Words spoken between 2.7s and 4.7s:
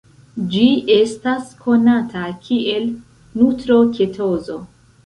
nutroketozo.